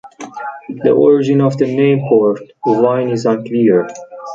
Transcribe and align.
The 0.83 0.89
origin 0.89 1.41
of 1.41 1.57
the 1.59 1.67
name 1.67 1.99
Port 2.09 2.39
Wine 2.65 3.09
is 3.11 3.27
unclear. 3.27 3.87